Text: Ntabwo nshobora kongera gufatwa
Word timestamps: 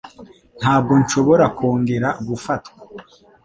Ntabwo 0.59 0.93
nshobora 1.01 1.45
kongera 1.57 2.09
gufatwa 2.27 2.73